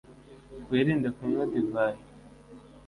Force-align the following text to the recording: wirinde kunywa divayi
wirinde 0.69 1.09
kunywa 1.15 1.43
divayi 1.51 2.01